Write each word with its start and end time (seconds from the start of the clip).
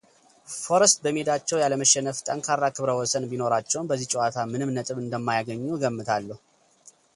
ፎረስት 0.61 0.97
በሜዳቸው 1.03 1.61
ያለመሸነፍ 1.63 2.19
ጠንካራ 2.27 2.63
ክብረ 2.77 2.89
ወሰን 2.99 3.29
ቢኖራቸውም 3.33 3.89
በዚህ 3.91 4.09
ጨዋታ 4.13 4.47
ምንም 4.53 4.73
ነጥብ 4.79 4.97
እንደማያገኙ 5.05 5.63
እገምታለሁ። 5.77 6.39